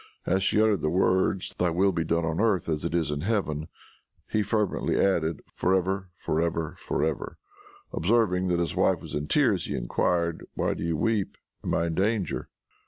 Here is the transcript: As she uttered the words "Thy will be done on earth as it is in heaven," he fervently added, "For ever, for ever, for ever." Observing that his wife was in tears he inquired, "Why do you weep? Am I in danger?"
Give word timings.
As 0.25 0.41
she 0.41 0.59
uttered 0.59 0.81
the 0.81 0.89
words 0.89 1.53
"Thy 1.59 1.69
will 1.69 1.91
be 1.91 2.03
done 2.03 2.25
on 2.25 2.39
earth 2.39 2.67
as 2.67 2.83
it 2.83 2.95
is 2.95 3.11
in 3.11 3.21
heaven," 3.21 3.67
he 4.27 4.41
fervently 4.41 4.99
added, 4.99 5.43
"For 5.53 5.75
ever, 5.75 6.09
for 6.17 6.41
ever, 6.41 6.75
for 6.79 7.03
ever." 7.03 7.37
Observing 7.93 8.47
that 8.47 8.57
his 8.57 8.75
wife 8.75 8.99
was 8.99 9.13
in 9.13 9.27
tears 9.27 9.65
he 9.65 9.75
inquired, 9.75 10.43
"Why 10.55 10.73
do 10.73 10.83
you 10.83 10.97
weep? 10.97 11.37
Am 11.63 11.75
I 11.75 11.85
in 11.85 11.93
danger?" 11.93 12.49